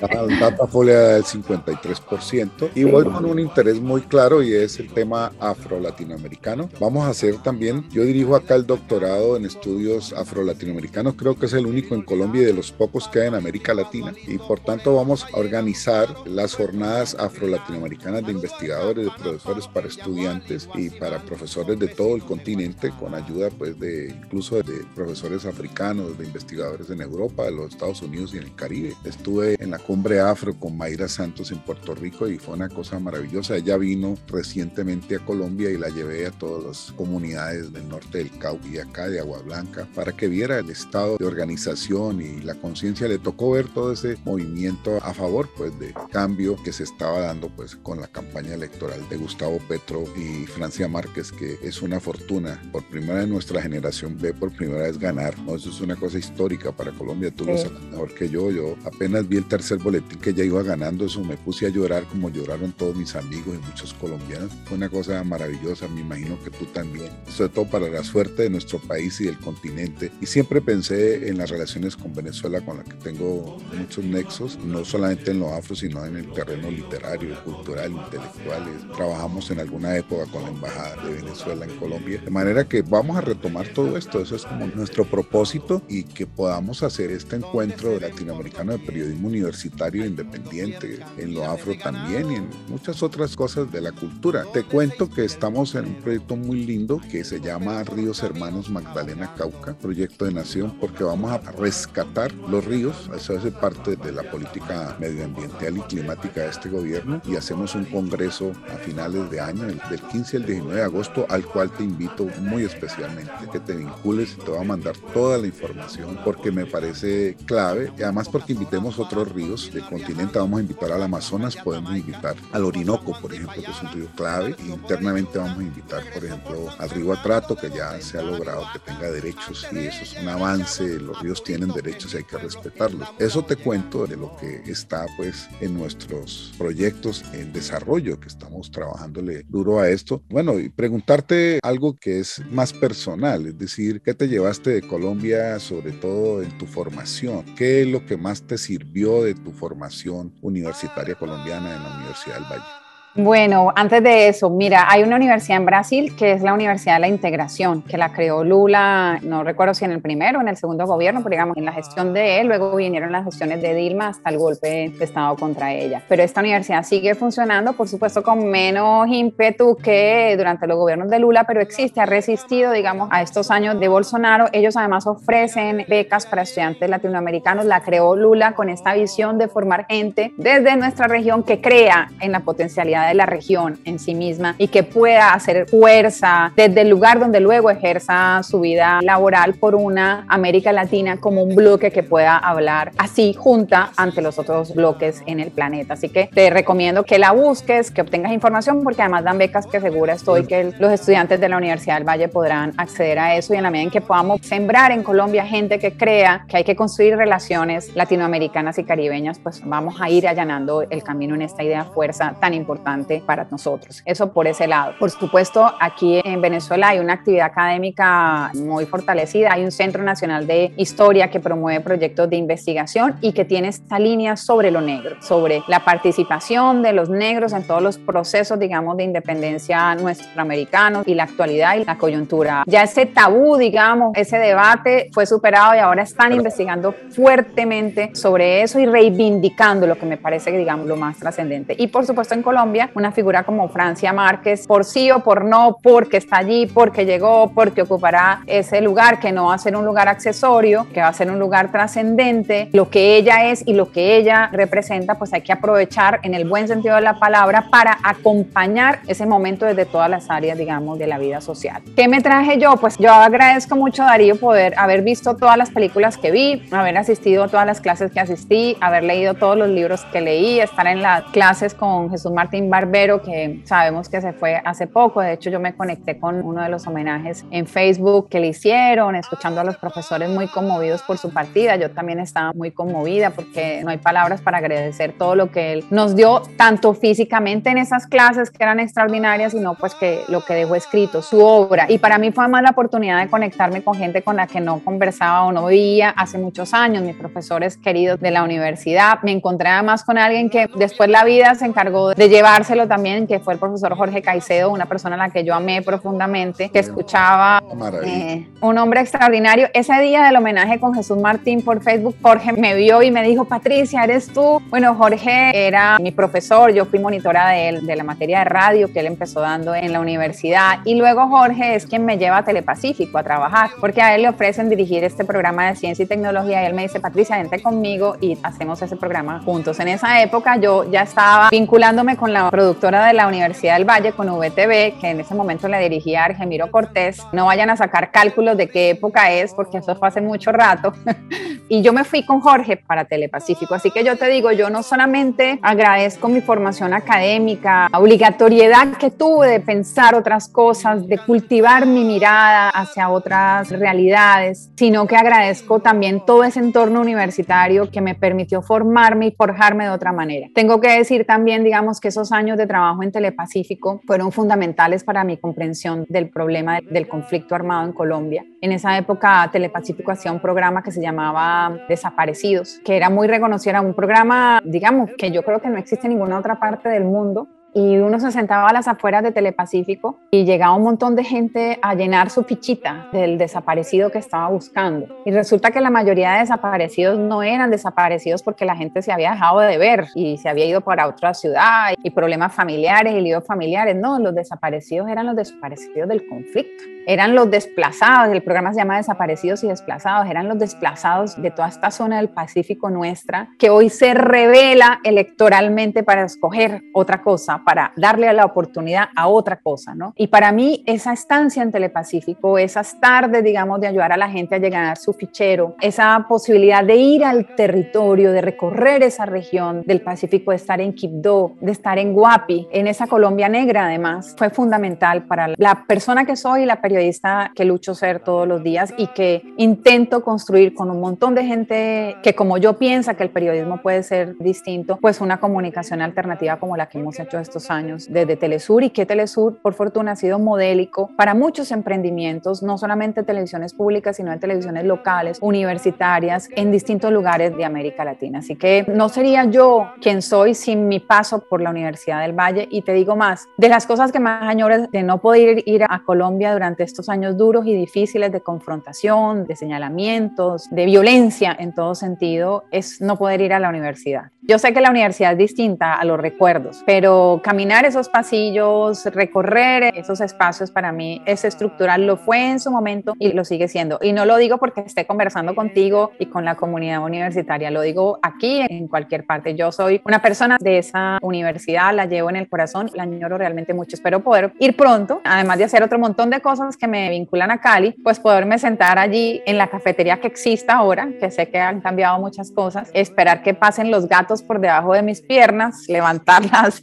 [0.03, 5.33] La data del 53% y voy con un interés muy claro y es el tema
[5.41, 6.69] afro-latinoamericano.
[6.81, 11.53] Vamos a hacer también, yo dirijo acá el doctorado en estudios afro-latinoamericanos, creo que es
[11.53, 14.61] el único en Colombia y de los pocos que hay en América Latina y por
[14.61, 21.19] tanto vamos a organizar las jornadas afro-latinoamericanas de investigadores, de profesores para estudiantes y para
[21.21, 26.90] profesores de todo el continente con ayuda pues de incluso de profesores africanos, de investigadores
[26.90, 28.95] en Europa, de los Estados Unidos y en el Caribe.
[29.05, 32.99] Estuve en la cumbre afro con Mayra Santos en Puerto Rico y fue una cosa
[32.99, 33.57] maravillosa.
[33.57, 38.31] Ella vino recientemente a Colombia y la llevé a todas las comunidades del norte del
[38.38, 42.55] Cauca y acá de Agua Blanca para que viera el estado de organización y la
[42.55, 43.09] conciencia.
[43.09, 47.49] Le tocó ver todo ese movimiento a favor pues de cambio que se estaba dando
[47.49, 52.61] pues con la campaña electoral de Gustavo Petro y Francia Márquez que es una fortuna
[52.73, 55.39] por primera vez nuestra generación ve por primera vez ganar.
[55.41, 55.55] ¿no?
[55.55, 58.51] Eso es una cosa histórica para Colombia, tú lo sabes mejor que yo.
[58.51, 62.05] Yo apenas vi el tercer boletín que ya iba ganando, eso me puse a llorar
[62.05, 64.51] como lloraron todos mis amigos y muchos colombianos.
[64.65, 67.11] Fue una cosa maravillosa, me imagino que tú también.
[67.29, 70.11] Sobre todo para la suerte de nuestro país y del continente.
[70.21, 74.85] Y siempre pensé en las relaciones con Venezuela, con la que tengo muchos nexos, no
[74.85, 78.93] solamente en lo afro, sino en el terreno literario, cultural, intelectual.
[78.97, 82.21] Trabajamos en alguna época con la Embajada de Venezuela en Colombia.
[82.25, 86.27] De manera que vamos a retomar todo esto, eso es como nuestro propósito y que
[86.27, 92.48] podamos hacer este encuentro latinoamericano de periodismo universitario independiente, en lo afro también y en
[92.68, 94.44] muchas otras cosas de la cultura.
[94.53, 99.35] Te cuento que estamos en un proyecto muy lindo que se llama Ríos Hermanos Magdalena
[99.37, 104.22] Cauca, proyecto de nación, porque vamos a rescatar los ríos, eso hace parte de la
[104.31, 109.64] política medioambiental y climática de este gobierno y hacemos un congreso a finales de año,
[109.64, 114.37] del 15 al 19 de agosto, al cual te invito muy especialmente que te vincules
[114.38, 118.53] y te voy a mandar toda la información porque me parece clave y además porque
[118.53, 123.33] invitemos otros ríos del continente, vamos a invitar al Amazonas, podemos invitar al Orinoco, por
[123.33, 127.12] ejemplo, que es un río clave, y internamente vamos a invitar, por ejemplo, al río
[127.12, 131.21] Atrato, que ya se ha logrado que tenga derechos y eso es un avance, los
[131.21, 133.09] ríos tienen derechos y hay que respetarlos.
[133.19, 138.71] Eso te cuento de lo que está pues en nuestros proyectos en desarrollo, que estamos
[138.71, 140.23] trabajándole duro a esto.
[140.29, 145.59] Bueno, y preguntarte algo que es más personal, es decir, ¿qué te llevaste de Colombia,
[145.59, 147.45] sobre todo en tu formación?
[147.57, 152.35] ¿Qué es lo que más te sirvió de tu formación universitaria colombiana en la Universidad
[152.37, 152.82] del Valle?
[153.14, 157.01] Bueno, antes de eso, mira, hay una universidad en Brasil que es la Universidad de
[157.01, 160.57] la Integración, que la creó Lula, no recuerdo si en el primero o en el
[160.57, 164.09] segundo gobierno, pero digamos en la gestión de él, luego vinieron las gestiones de Dilma
[164.09, 166.03] hasta el golpe de Estado contra ella.
[166.09, 171.18] Pero esta universidad sigue funcionando, por supuesto, con menos ímpetu que durante los gobiernos de
[171.18, 174.46] Lula, pero existe, ha resistido, digamos, a estos años de Bolsonaro.
[174.53, 179.85] Ellos además ofrecen becas para estudiantes latinoamericanos, la creó Lula con esta visión de formar
[179.87, 184.15] gente desde nuestra región que crea en la potencialidad diversidad de la región en sí
[184.15, 189.55] misma y que pueda hacer fuerza desde el lugar donde luego ejerza su vida laboral
[189.55, 194.75] por una América Latina como un bloque que pueda hablar así junta ante los otros
[194.75, 195.95] bloques en el planeta.
[195.95, 199.81] Así que te recomiendo que la busques, que obtengas información, porque además dan becas que
[199.81, 203.57] segura estoy que los estudiantes de la Universidad del Valle podrán acceder a eso y
[203.57, 206.77] en la medida en que podamos sembrar en Colombia gente que crea que hay que
[206.77, 211.85] construir relaciones latinoamericanas y caribeñas, pues vamos a ir allanando el camino en esta idea
[211.85, 212.92] fuerza tan importante
[213.27, 214.03] para nosotros.
[214.05, 214.95] Eso por ese lado.
[214.99, 219.53] Por supuesto, aquí en Venezuela hay una actividad académica muy fortalecida.
[219.53, 223.99] Hay un Centro Nacional de Historia que promueve proyectos de investigación y que tiene esta
[223.99, 228.97] línea sobre lo negro, sobre la participación de los negros en todos los procesos, digamos,
[228.97, 232.65] de independencia nuestroamericanos y la actualidad y la coyuntura.
[232.67, 238.79] Ya ese tabú, digamos, ese debate fue superado y ahora están investigando fuertemente sobre eso
[238.79, 241.75] y reivindicando lo que me parece, digamos, lo más trascendente.
[241.79, 245.79] Y por supuesto en Colombia, una figura como Francia Márquez, por sí o por no,
[245.83, 249.85] porque está allí, porque llegó, porque ocupará ese lugar que no va a ser un
[249.85, 253.90] lugar accesorio, que va a ser un lugar trascendente, lo que ella es y lo
[253.90, 257.99] que ella representa, pues hay que aprovechar en el buen sentido de la palabra para
[258.03, 261.83] acompañar ese momento desde todas las áreas, digamos, de la vida social.
[261.97, 262.77] ¿Qué me traje yo?
[262.77, 267.45] Pues yo agradezco mucho, Darío, poder haber visto todas las películas que vi, haber asistido
[267.45, 271.03] a todas las clases que asistí, haber leído todos los libros que leí, estar en
[271.03, 275.21] las clases con Jesús Martín Barbero, que sabemos que se fue hace poco.
[275.21, 279.15] De hecho, yo me conecté con uno de los homenajes en Facebook que le hicieron,
[279.15, 281.77] escuchando a los profesores muy conmovidos por su partida.
[281.77, 285.85] Yo también estaba muy conmovida porque no hay palabras para agradecer todo lo que él
[285.91, 290.55] nos dio, tanto físicamente en esas clases que eran extraordinarias, sino pues que lo que
[290.55, 291.85] dejó escrito, su obra.
[291.91, 294.83] Y para mí fue más la oportunidad de conectarme con gente con la que no
[294.83, 299.19] conversaba o no veía hace muchos años, mis profesores queridos de la universidad.
[299.23, 302.29] Me encontré además con alguien que después la vida se encargó de
[302.62, 305.83] llevárselo también, que fue el profesor Jorge Caicedo, una persona a la que yo amé
[305.83, 307.61] profundamente, que escuchaba
[308.05, 309.68] eh, un hombre extraordinario.
[309.75, 313.46] Ese día del homenaje con Jesús Martín por Facebook, Jorge me vio y me dijo,
[313.46, 314.62] Patricia, ¿eres tú?
[314.70, 318.92] Bueno, Jorge era mi profesor, yo fui monitora de él, de la materia de radio
[318.92, 322.44] que él empezó dando en la universidad y luego Jorge es quien me lleva a
[322.44, 326.62] Telepacífico a trabajar, porque a él le ofrecen dirigir este programa de ciencia y tecnología
[326.62, 329.81] y él me dice, Patricia, vente conmigo y hacemos ese programa juntos.
[329.81, 334.13] En esa época yo ya estaba vinculándome con la productora de la Universidad del Valle,
[334.13, 337.23] con VTV, que en ese momento la dirigía Argemiro Cortés.
[337.33, 340.93] No vayan a sacar cálculos de qué época es, porque eso fue hace mucho rato.
[341.69, 343.75] y yo me fui con Jorge para Telepacífico.
[343.75, 349.49] Así que yo te digo, yo no solamente agradezco mi formación académica, obligatoriedad que tuve
[349.49, 356.25] de pensar otras cosas, de cultivar mi mirada hacia otras realidades, sino que agradezco también
[356.25, 360.49] todo ese entorno universitario que me permitió formarme y forjarme de otra manera.
[360.55, 365.25] Tengo que decir también, digamos, que esos años de trabajo en Telepacífico fueron fundamentales para
[365.25, 368.45] mi comprensión del problema del conflicto armado en Colombia.
[368.61, 373.71] En esa época Telepacífico hacía un programa que se llamaba Desaparecidos, que era muy reconocido,
[373.71, 377.05] era un programa, digamos, que yo creo que no existe en ninguna otra parte del
[377.05, 381.25] mundo y uno se sentaba a las afueras de Telepacífico y llegaba un montón de
[381.25, 385.23] gente a llenar su fichita del desaparecido que estaba buscando.
[385.25, 389.33] Y resulta que la mayoría de desaparecidos no eran desaparecidos porque la gente se había
[389.33, 393.45] dejado de ver y se había ido para otra ciudad y problemas familiares y líos
[393.47, 393.97] familiares.
[393.97, 396.85] No, los desaparecidos eran los desaparecidos del conflicto.
[397.07, 401.69] Eran los desplazados, el programa se llama Desaparecidos y Desplazados, eran los desplazados de toda
[401.69, 407.93] esta zona del Pacífico nuestra que hoy se revela electoralmente para escoger otra cosa para
[407.97, 410.15] darle la oportunidad a otra cosa, ¿no?
[410.17, 414.55] Y para mí esa estancia en Telepacífico, esas tardes, digamos, de ayudar a la gente
[414.55, 419.83] a llegar a su fichero, esa posibilidad de ir al territorio, de recorrer esa región
[419.87, 424.35] del Pacífico, de estar en Quibdó, de estar en Guapi, en esa Colombia negra además,
[424.37, 428.63] fue fundamental para la persona que soy y la periodista que lucho ser todos los
[428.63, 433.23] días y que intento construir con un montón de gente que como yo piensa que
[433.23, 437.71] el periodismo puede ser distinto, pues una comunicación alternativa como la que hemos hecho estos
[437.71, 442.77] años desde Telesur y que Telesur, por fortuna, ha sido modélico para muchos emprendimientos, no
[442.77, 448.41] solamente televisiones públicas, sino en televisiones locales, universitarias, en distintos lugares de América Latina.
[448.41, 452.69] Así que no sería yo quien soy sin mi paso por la Universidad del Valle.
[452.71, 456.03] Y te digo más, de las cosas que más añoro de no poder ir a
[456.05, 461.95] Colombia durante estos años duros y difíciles de confrontación, de señalamientos, de violencia en todo
[461.95, 464.33] sentido, es no poder ir a la universidad.
[464.45, 469.93] Yo sé que la universidad es distinta a los recuerdos, pero caminar esos pasillos, recorrer
[469.95, 474.01] esos espacios para mí es estructural, lo fue en su momento y lo sigue siendo.
[474.03, 478.19] Y no lo digo porque esté conversando contigo y con la comunidad universitaria, lo digo
[478.21, 479.55] aquí en cualquier parte.
[479.55, 483.75] Yo soy una persona de esa universidad, la llevo en el corazón, la añoro realmente
[483.75, 483.95] mucho.
[483.95, 487.60] Espero poder ir pronto, además de hacer otro montón de cosas que me vinculan a
[487.60, 491.81] Cali, pues poderme sentar allí en la cafetería que exista ahora, que sé que han
[491.81, 496.83] cambiado muchas cosas, esperar que pasen los gatos por debajo de mis piernas, levantarlas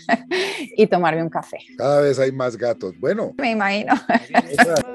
[0.76, 1.58] y tomarme un café.
[1.76, 2.94] Cada vez hay más gatos.
[2.98, 3.94] Bueno, me imagino.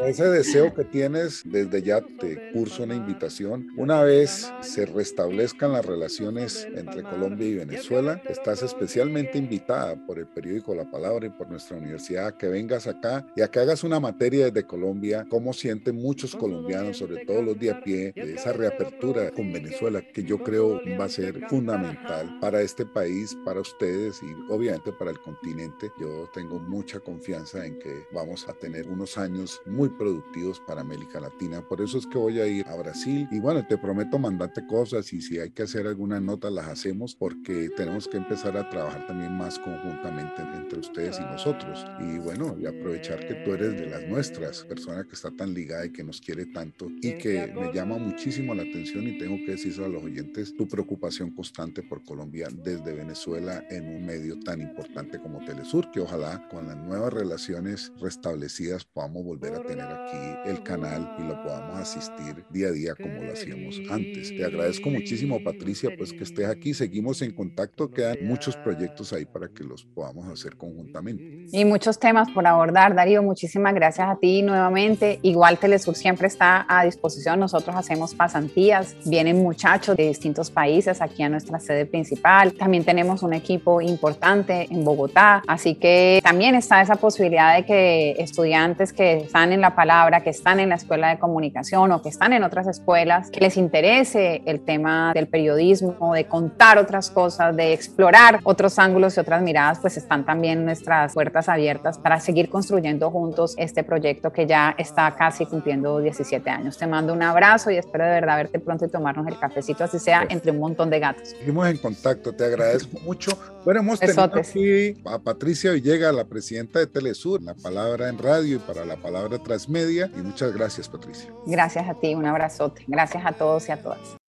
[0.06, 3.68] ese deseo que tienes, desde ya te curso una invitación.
[3.78, 10.28] Una vez se restablezcan las relaciones entre Colombia y Venezuela, estás especialmente invitada por el
[10.28, 13.84] periódico La Palabra y por nuestra universidad a que vengas acá y a que hagas
[13.84, 18.36] una materia desde Colombia, cómo sienten muchos colombianos, sobre todo los de a pie, de
[18.36, 23.62] esa reapertura con Venezuela, que yo creo va a ser fundamental para este país, para
[23.62, 25.92] ustedes y obviamente para el continente.
[26.00, 31.20] Yo tengo mucha confianza en que vamos a tener unos años muy productivos para América
[31.20, 31.62] Latina.
[31.68, 35.12] Por eso es que voy a ir a Brasil y bueno, te prometo mandarte cosas
[35.14, 39.08] y si hay que hacer alguna nota las hacemos porque tenemos que empezar a trabajar
[39.08, 41.86] también más conjuntamente entre ustedes y nosotros.
[42.00, 45.86] Y bueno, y aprovechar que tú eres de las nuestras, persona que está tan ligada
[45.86, 49.52] y que nos quiere tanto y que me llama muchísimo la atención y tengo que
[49.52, 54.62] decirlo a los oyentes, tu preocupación constante por Colombia desde Venezuela en un medio tan
[54.62, 60.50] importante como Telesur, que ojalá con las nuevas relaciones restablecidas podamos volver a tener aquí
[60.50, 64.30] el canal y lo podamos asistir día a día como lo hacíamos antes.
[64.30, 69.26] Te agradezco muchísimo, Patricia, pues que estés aquí, seguimos en contacto, quedan muchos proyectos ahí
[69.26, 71.46] para que los podamos hacer conjuntamente.
[71.52, 75.20] Y muchos temas por abordar, Darío, muchísimas gracias a ti nuevamente.
[75.22, 81.24] Igual Telesur siempre está a disposición, nosotros hacemos pasantías, vienen muchachos de distintos países aquí
[81.24, 86.82] a nuestra sede principal, también tenemos un equipo importante en Bogotá, así que también está
[86.82, 91.10] esa posibilidad de que estudiantes que están en la palabra, que están en la escuela
[91.10, 96.14] de comunicación o que están en otras escuelas, que les interese el tema del periodismo,
[96.14, 101.14] de contar otras cosas, de explorar otros ángulos y otras miradas, pues están también nuestras
[101.14, 106.78] puertas abiertas para seguir construyendo juntos este proyecto que ya está casi cumpliendo 17 años.
[106.78, 110.00] Te mando un abrazo y espero de verdad verte pronto y tomarnos el cafecito, así
[110.00, 111.28] sea entre un montón de gatos.
[111.38, 113.38] Seguimos en contacto, te agradezco mucho.
[113.66, 118.56] Bueno, hemos tenido aquí a Patricia Villegas, la presidenta de Telesur, la palabra en radio
[118.56, 120.10] y para la palabra transmedia.
[120.18, 121.30] Y muchas gracias, Patricia.
[121.46, 122.86] Gracias a ti, un abrazote.
[122.88, 124.21] Gracias a todos y a todas.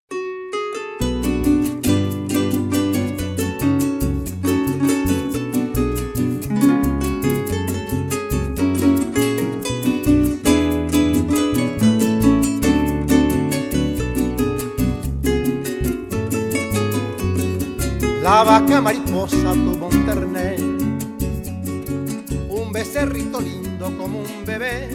[18.43, 19.53] Vaca mariposa
[22.49, 24.89] un becerrito lindo como un bebé.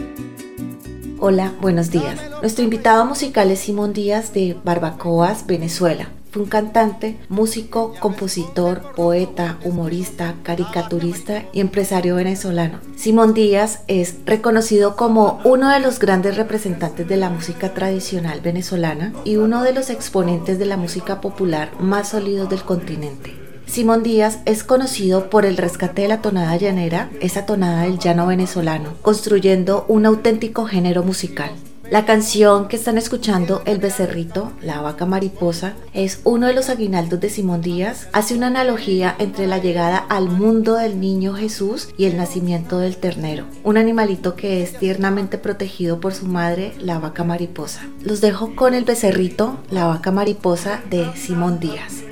[1.19, 2.21] Hola, buenos días.
[2.43, 6.11] Nuestro invitado musical es Simón Díaz de Barbacoas, Venezuela.
[6.31, 12.81] Fue un cantante, músico, compositor, poeta, humorista, caricaturista y empresario venezolano.
[12.97, 19.15] Simón Díaz es reconocido como uno de los grandes representantes de la música tradicional venezolana
[19.25, 23.35] y uno de los exponentes de la música popular más sólidos del continente.
[23.67, 28.27] Simón Díaz es conocido por el rescate de la tonada llanera, esa tonada del llano
[28.27, 31.51] venezolano, construyendo un auténtico género musical.
[31.91, 37.19] La canción que están escuchando, El Becerrito, La Vaca Mariposa, es uno de los aguinaldos
[37.19, 38.09] de Simón Díaz.
[38.13, 42.99] Hace una analogía entre la llegada al mundo del niño Jesús y el nacimiento del
[42.99, 47.81] ternero, un animalito que es tiernamente protegido por su madre, la vaca mariposa.
[48.03, 52.03] Los dejo con El Becerrito, La Vaca Mariposa de Simón Díaz.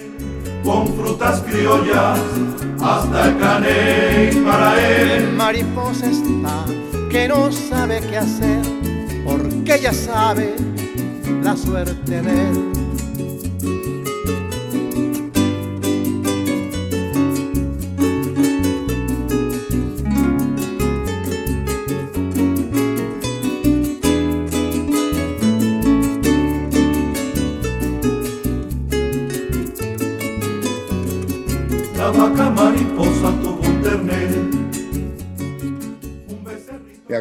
[0.65, 2.19] Con frutas criollas
[2.81, 5.33] hasta el caney para él.
[5.35, 6.65] Mariposa está
[7.11, 8.86] que no sabe qué hacer
[9.27, 10.55] porque ella sabe
[11.43, 12.73] la suerte de él.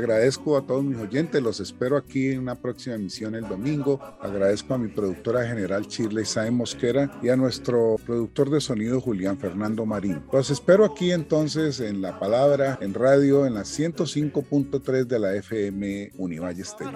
[0.06, 3.99] Agradezco a todos mis oyentes, los espero aquí en una próxima emisión el domingo.
[4.22, 9.38] Agradezco a mi productora general Chirley Sae Mosquera y a nuestro productor de sonido Julián
[9.39, 10.22] Fernando Marín.
[10.32, 16.12] Los espero aquí entonces en La Palabra, en radio, en la 105.3 de la FM
[16.18, 16.93] Univalle Estéreo.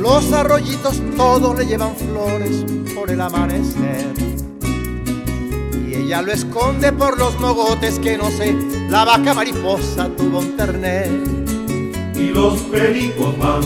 [0.00, 2.64] Los arroyitos todos le llevan flores
[2.94, 4.39] por el amanecer.
[6.00, 8.56] Y ella lo esconde por los mogotes que no sé,
[8.88, 11.10] la vaca mariposa tuvo un terner.
[12.14, 13.62] Y los pericos van,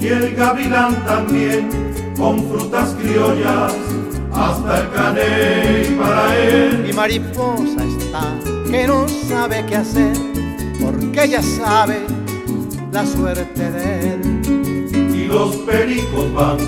[0.00, 1.68] y el gavilán también,
[2.16, 3.74] con frutas criollas,
[4.32, 6.84] hasta el caney para él.
[6.86, 8.38] Mi mariposa está
[8.70, 10.16] que no sabe qué hacer,
[10.80, 12.00] porque ella sabe
[12.92, 14.42] la suerte de él
[15.32, 16.58] los pericos van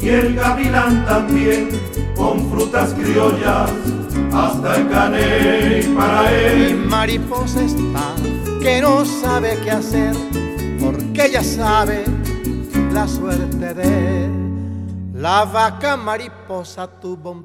[0.00, 1.68] y el gavilán también
[2.16, 3.70] con frutas criollas
[4.32, 6.76] hasta el caney para él.
[6.76, 8.14] Mi mariposa está
[8.60, 10.14] que no sabe qué hacer
[10.80, 12.04] porque ella sabe
[12.92, 14.28] la suerte de.
[15.14, 17.44] La vaca mariposa tuvo un